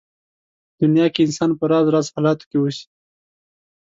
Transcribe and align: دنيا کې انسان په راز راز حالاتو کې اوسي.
دنيا 0.81 1.05
کې 1.13 1.21
انسان 1.23 1.49
په 1.59 1.63
راز 1.71 1.85
راز 1.93 2.07
حالاتو 2.13 2.47
کې 2.49 2.57
اوسي. 2.59 2.85